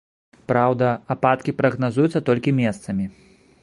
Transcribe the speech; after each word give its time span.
Праўда, 0.51 0.87
ападкі 1.15 1.55
прагназуюцца 1.61 2.25
толькі 2.31 2.59
месцамі. 2.65 3.05